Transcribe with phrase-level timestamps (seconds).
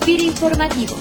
[0.00, 0.94] Suspiro Informativo.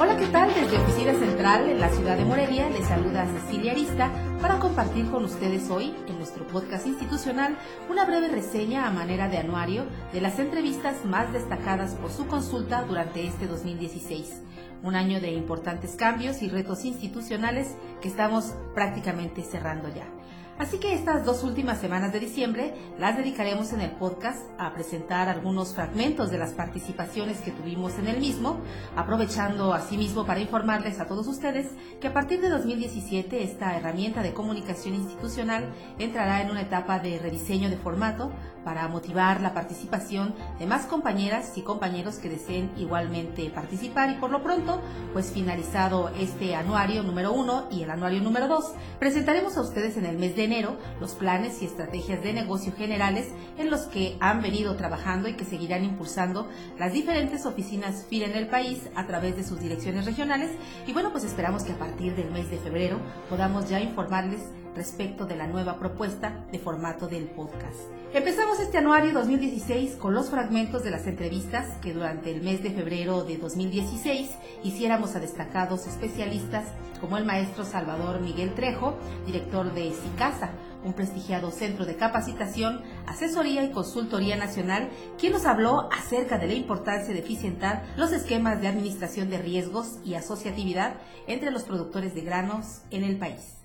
[0.00, 0.54] Hola, ¿qué tal?
[0.54, 4.10] Desde Oficina Central en la ciudad de Morelia les saluda Cecilia Arista
[4.40, 7.58] para compartir con ustedes hoy en nuestro podcast institucional
[7.90, 9.84] una breve reseña a manera de anuario
[10.14, 14.40] de las entrevistas más destacadas por su consulta durante este 2016
[14.82, 20.15] un año de importantes cambios y retos institucionales que estamos prácticamente cerrando ya.
[20.58, 25.28] Así que estas dos últimas semanas de diciembre las dedicaremos en el podcast a presentar
[25.28, 28.60] algunos fragmentos de las participaciones que tuvimos en el mismo,
[28.96, 34.32] aprovechando asimismo para informarles a todos ustedes que a partir de 2017 esta herramienta de
[34.32, 38.32] comunicación institucional entrará en una etapa de rediseño de formato
[38.64, 44.10] para motivar la participación de más compañeras y compañeros que deseen igualmente participar.
[44.10, 44.80] Y por lo pronto,
[45.12, 50.06] pues finalizado este anuario número uno y el anuario número dos, presentaremos a ustedes en
[50.06, 53.28] el mes de enero los planes y estrategias de negocio generales
[53.58, 58.36] en los que han venido trabajando y que seguirán impulsando las diferentes oficinas FIR en
[58.36, 60.50] el país a través de sus direcciones regionales.
[60.86, 64.40] Y bueno, pues esperamos que a partir del mes de febrero podamos ya informarles
[64.76, 67.80] respecto de la nueva propuesta de formato del podcast.
[68.14, 72.70] Empezamos este anuario 2016 con los fragmentos de las entrevistas que durante el mes de
[72.70, 74.30] febrero de 2016
[74.62, 76.64] hiciéramos a destacados especialistas
[77.00, 80.50] como el maestro Salvador Miguel Trejo, director de SICASA,
[80.84, 84.88] un prestigiado centro de capacitación, asesoría y consultoría nacional,
[85.18, 89.98] quien nos habló acerca de la importancia de eficientar los esquemas de administración de riesgos
[90.04, 90.94] y asociatividad
[91.26, 93.55] entre los productores de granos en el país.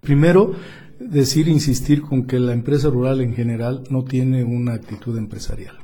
[0.00, 0.54] Primero,
[0.98, 5.76] decir, insistir con que la empresa rural en general no tiene una actitud empresarial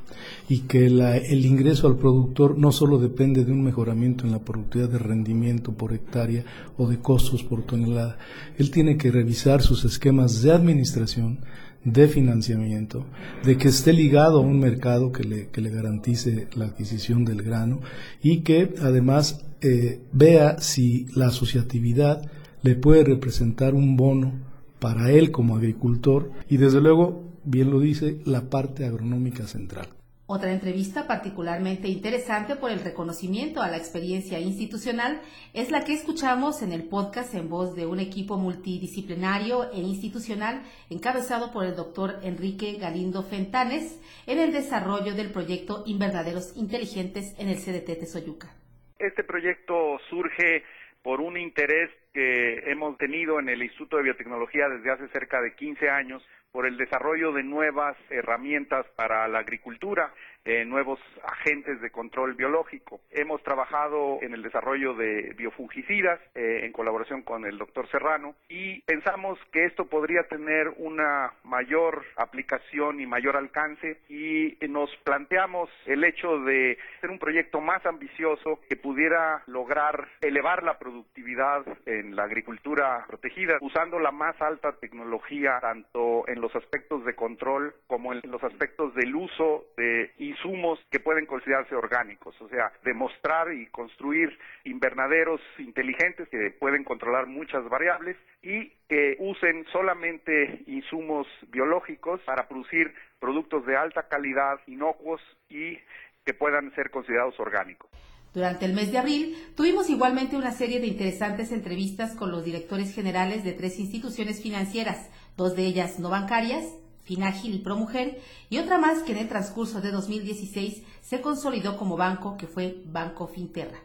[0.49, 4.89] y que el ingreso al productor no solo depende de un mejoramiento en la productividad
[4.89, 6.45] de rendimiento por hectárea
[6.77, 8.17] o de costos por tonelada.
[8.57, 11.39] Él tiene que revisar sus esquemas de administración,
[11.83, 13.05] de financiamiento,
[13.43, 17.43] de que esté ligado a un mercado que le, que le garantice la adquisición del
[17.43, 17.81] grano
[18.21, 22.21] y que además eh, vea si la asociatividad
[22.63, 24.33] le puede representar un bono
[24.79, 29.89] para él como agricultor y desde luego, bien lo dice, la parte agronómica central.
[30.29, 35.21] Otra entrevista particularmente interesante por el reconocimiento a la experiencia institucional
[35.53, 40.63] es la que escuchamos en el podcast en voz de un equipo multidisciplinario e institucional
[40.89, 47.47] encabezado por el doctor Enrique Galindo Fentanes en el desarrollo del proyecto Invernaderos Inteligentes en
[47.47, 48.53] el CDT Tesoyuca.
[48.99, 50.63] Este proyecto surge
[51.03, 55.53] por un interés que hemos tenido en el Instituto de Biotecnología desde hace cerca de
[55.53, 60.11] 15 años por el desarrollo de nuevas herramientas para la agricultura
[60.47, 63.01] eh, nuevos agentes de control biológico.
[63.11, 68.79] Hemos trabajado en el desarrollo de biofungicidas eh, en colaboración con el doctor Serrano y
[68.83, 76.05] pensamos que esto podría tener una mayor aplicación y mayor alcance y nos planteamos el
[76.05, 82.23] hecho de ser un proyecto más ambicioso que pudiera lograr elevar la productividad en la
[82.23, 88.21] agricultura protegida usando la más alta tecnología tanto en los aspectos de control como en
[88.31, 94.37] los aspectos del uso de insumos que pueden considerarse orgánicos, o sea, demostrar y construir
[94.63, 102.93] invernaderos inteligentes que pueden controlar muchas variables y que usen solamente insumos biológicos para producir
[103.19, 105.77] productos de alta calidad, inocuos y
[106.25, 107.89] que puedan ser considerados orgánicos.
[108.33, 112.93] Durante el mes de abril tuvimos igualmente una serie de interesantes entrevistas con los directores
[112.93, 116.65] generales de tres instituciones financieras, dos de ellas no bancarias,
[117.07, 121.95] Finagil y Promujer, y otra más que en el transcurso de 2016 se consolidó como
[121.95, 123.79] banco, que fue Banco Finterra.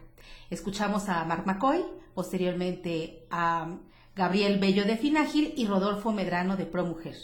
[0.49, 3.77] Escuchamos a Mark McCoy, posteriormente a
[4.13, 7.15] Gabriel Bello de Finagil y Rodolfo Medrano de Promujer.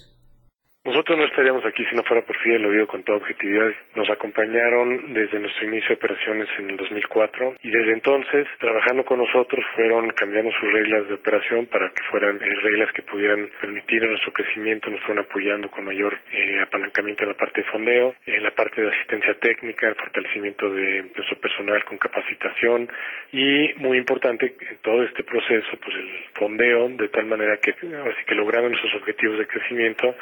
[0.85, 3.69] Nosotros no estaríamos aquí si no fuera por Fidel, lo digo con toda objetividad.
[3.95, 9.19] Nos acompañaron desde nuestro inicio de operaciones en el 2004 y desde entonces, trabajando con
[9.19, 14.07] nosotros, fueron cambiando sus reglas de operación para que fueran eh, reglas que pudieran permitir
[14.07, 18.41] nuestro crecimiento, nos fueron apoyando con mayor eh, apalancamiento en la parte de fondeo, en
[18.41, 22.89] la parte de asistencia técnica, el fortalecimiento de nuestro personal con capacitación
[23.33, 28.25] y, muy importante, en todo este proceso, pues el fondeo, de tal manera que, así
[28.25, 30.15] que lograron nuestros objetivos de crecimiento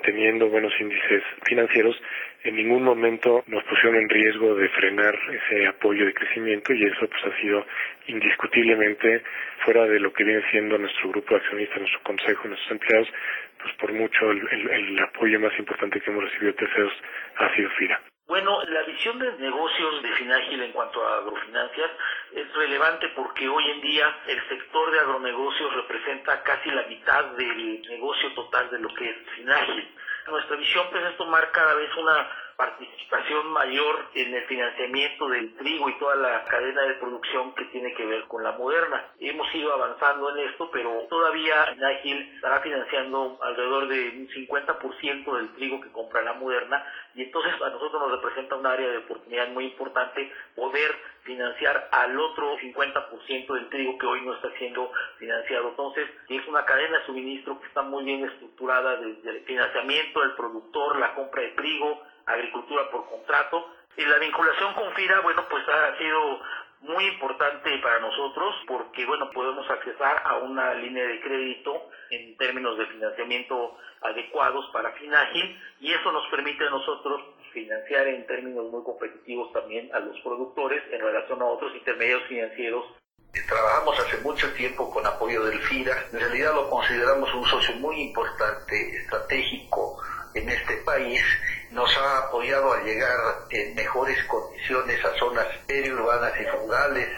[0.00, 2.00] teniendo buenos índices financieros,
[2.44, 7.08] en ningún momento nos pusieron en riesgo de frenar ese apoyo de crecimiento y eso
[7.08, 7.66] pues ha sido
[8.06, 9.22] indiscutiblemente
[9.64, 13.08] fuera de lo que viene siendo nuestro grupo de accionistas, nuestro consejo, nuestros empleados,
[13.60, 16.92] pues por mucho el, apoyo más importante que hemos recibido de terceros
[17.36, 18.00] ha sido FIRA.
[18.28, 21.90] Bueno, la visión de negocios de Finagil en cuanto a agrofinancias
[22.32, 27.80] es relevante porque hoy en día el sector de agronegocios representa casi la mitad del
[27.88, 29.88] negocio total de lo que es Finagil.
[30.30, 32.28] Nuestra visión pues, es tomar cada vez una
[32.58, 37.94] participación mayor en el financiamiento del trigo y toda la cadena de producción que tiene
[37.94, 39.12] que ver con la moderna.
[39.20, 45.54] Hemos ido avanzando en esto, pero todavía Nágil estará financiando alrededor de un 50% del
[45.54, 46.84] trigo que compra la moderna
[47.14, 50.96] y entonces a nosotros nos representa un área de oportunidad muy importante poder
[51.28, 55.68] financiar al otro 50% del trigo que hoy no está siendo financiado.
[55.68, 60.32] Entonces, es una cadena de suministro que está muy bien estructurada desde el financiamiento del
[60.32, 63.74] productor, la compra de trigo, agricultura por contrato.
[63.98, 66.40] Y la vinculación con FIRA, bueno, pues ha sido
[66.80, 72.78] muy importante para nosotros porque, bueno, podemos accesar a una línea de crédito en términos
[72.78, 77.22] de financiamiento adecuados para Finagil y eso nos permite nosotros
[77.52, 82.84] financiar en términos muy competitivos también a los productores en relación a otros intermediarios financieros
[83.46, 85.94] Trabajamos hace mucho tiempo con apoyo del FIRA.
[86.12, 90.02] En realidad lo consideramos un socio muy importante, estratégico
[90.34, 91.22] en este país
[91.70, 93.18] nos ha apoyado a llegar
[93.50, 97.08] en mejores condiciones a zonas periurbanas y rurales,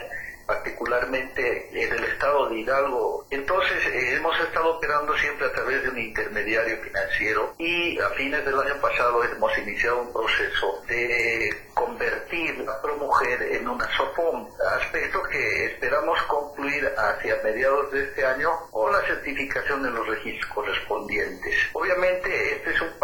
[0.45, 3.25] particularmente en el estado de Hidalgo.
[3.29, 8.43] Entonces, eh, hemos estado operando siempre a través de un intermediario financiero y a fines
[8.43, 15.23] del año pasado hemos iniciado un proceso de convertir a ProMujer en una SOFOM, aspecto
[15.23, 21.55] que esperamos concluir hacia mediados de este año con la certificación de los registros correspondientes.
[21.73, 22.99] Obviamente, este es un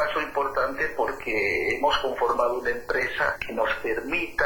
[1.28, 4.46] porque hemos conformado una empresa que nos permita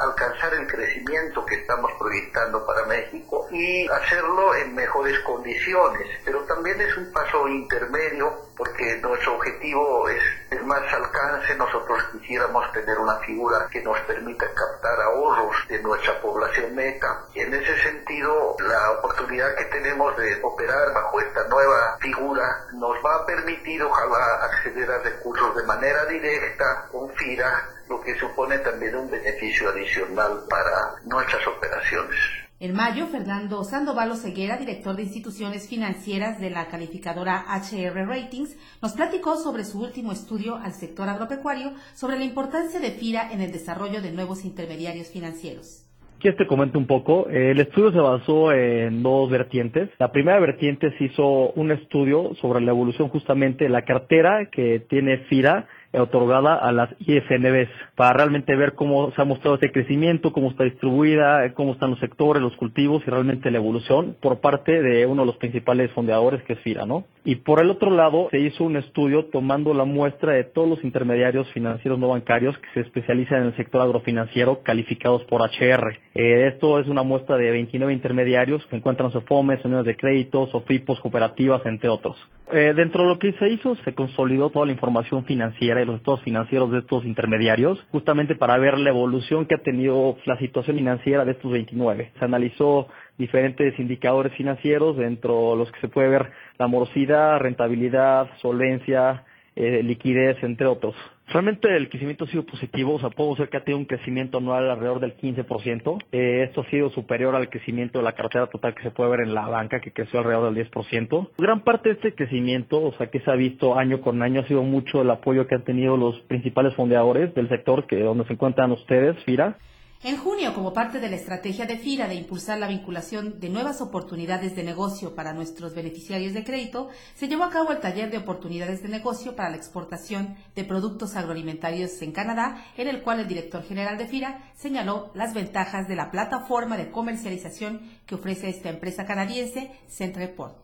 [0.00, 6.08] alcanzar el crecimiento que estamos proyectando para México y hacerlo en mejores condiciones.
[6.24, 10.22] Pero también es un paso intermedio porque nuestro objetivo es
[10.66, 11.54] más alcance.
[11.56, 17.22] Nosotros quisiéramos tener una figura que nos permita captar ahorros de nuestra población meta.
[17.34, 22.96] Y en ese sentido, la oportunidad que tenemos de operar bajo esta nueva figura nos
[23.04, 28.58] va a permitir, ojalá, acceder a recursos de manera directa con FIRA lo que supone
[28.58, 32.45] también un beneficio adicional para nuestras operaciones.
[32.58, 38.94] En mayo, Fernando Sandoval Ceguera, director de instituciones financieras de la calificadora HR Ratings, nos
[38.94, 43.52] platicó sobre su último estudio al sector agropecuario sobre la importancia de FIRA en el
[43.52, 45.82] desarrollo de nuevos intermediarios financieros.
[46.18, 47.28] Quieres te comento un poco.
[47.28, 49.90] El estudio se basó en dos vertientes.
[49.98, 54.80] La primera vertiente se hizo un estudio sobre la evolución justamente de la cartera que
[54.88, 55.68] tiene FIRA
[56.00, 60.64] otorgada a las IFNBs para realmente ver cómo se ha mostrado ese crecimiento, cómo está
[60.64, 65.22] distribuida, cómo están los sectores, los cultivos y realmente la evolución por parte de uno
[65.22, 67.04] de los principales fondeadores que es FIRA, ¿no?
[67.28, 70.84] Y por el otro lado se hizo un estudio tomando la muestra de todos los
[70.84, 75.98] intermediarios financieros no bancarios que se especializan en el sector agrofinanciero calificados por HR.
[76.14, 81.00] Eh, esto es una muestra de 29 intermediarios que encuentran SOFOMES, uniones de créditos, SOFIPOS,
[81.00, 82.16] cooperativas, entre otros.
[82.52, 85.96] Eh, dentro de lo que se hizo, se consolidó toda la información financiera y los
[85.96, 90.76] estados financieros de estos intermediarios, justamente para ver la evolución que ha tenido la situación
[90.76, 92.12] financiera de estos 29.
[92.16, 92.86] Se analizó
[93.18, 99.24] diferentes indicadores financieros, dentro de los que se puede ver la morosidad, rentabilidad, solvencia,
[99.56, 100.94] eh, liquidez, entre otros.
[101.28, 104.38] Realmente el crecimiento ha sido positivo, o sea, puedo ser que ha tenido un crecimiento
[104.38, 105.98] anual alrededor del 15%.
[106.12, 109.20] Eh, esto ha sido superior al crecimiento de la cartera total que se puede ver
[109.20, 111.30] en la banca, que creció alrededor del 10%.
[111.38, 114.46] Gran parte de este crecimiento, o sea, que se ha visto año con año, ha
[114.46, 118.34] sido mucho el apoyo que han tenido los principales fondeadores del sector, que donde se
[118.34, 119.56] encuentran ustedes, FIRA.
[120.04, 123.80] En junio, como parte de la estrategia de FIRA de impulsar la vinculación de nuevas
[123.80, 128.18] oportunidades de negocio para nuestros beneficiarios de crédito, se llevó a cabo el taller de
[128.18, 133.26] oportunidades de negocio para la exportación de productos agroalimentarios en Canadá, en el cual el
[133.26, 138.68] director general de FIRA señaló las ventajas de la plataforma de comercialización que ofrece esta
[138.68, 140.58] empresa canadiense, Centreport.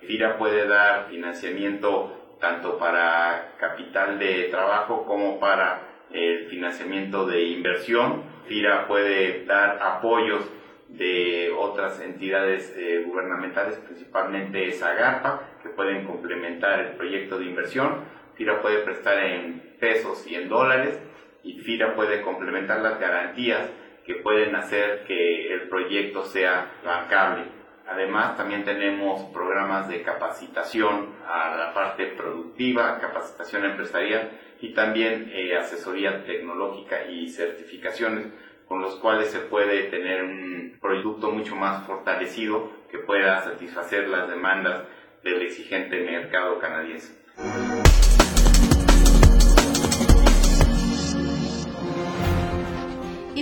[0.00, 8.22] FIRA puede dar financiamiento tanto para capital de trabajo como para el financiamiento de inversión.
[8.46, 10.44] FIRA puede dar apoyos
[10.88, 18.04] de otras entidades eh, gubernamentales, principalmente SAGAPA, que pueden complementar el proyecto de inversión.
[18.34, 21.00] FIRA puede prestar en pesos y en dólares
[21.42, 23.70] y FIRA puede complementar las garantías
[24.04, 27.44] que pueden hacer que el proyecto sea bancable.
[27.88, 35.56] Además, también tenemos programas de capacitación a la parte productiva, capacitación empresarial y también eh,
[35.56, 38.26] asesoría tecnológica y certificaciones
[38.66, 44.28] con los cuales se puede tener un producto mucho más fortalecido que pueda satisfacer las
[44.28, 44.84] demandas
[45.24, 47.20] del exigente mercado canadiense.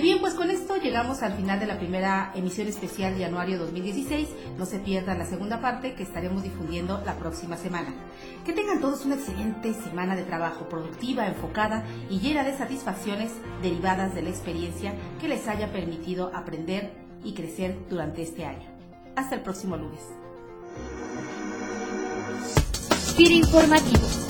[0.09, 4.27] Bien, pues con esto llegamos al final de la primera emisión especial de Januario 2016.
[4.57, 7.93] No se pierdan la segunda parte que estaremos difundiendo la próxima semana.
[8.43, 14.15] Que tengan todos una excelente semana de trabajo, productiva, enfocada y llena de satisfacciones derivadas
[14.15, 16.91] de la experiencia que les haya permitido aprender
[17.23, 18.67] y crecer durante este año.
[19.15, 20.01] Hasta el próximo lunes.
[23.15, 24.28] informativo